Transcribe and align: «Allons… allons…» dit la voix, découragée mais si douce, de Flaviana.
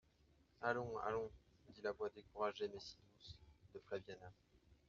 «Allons… 0.63 0.97
allons…» 1.05 1.29
dit 1.75 1.83
la 1.83 1.91
voix, 1.91 2.09
découragée 2.09 2.67
mais 2.73 2.79
si 2.79 2.97
douce, 3.05 3.37
de 3.75 3.79
Flaviana. 3.85 4.31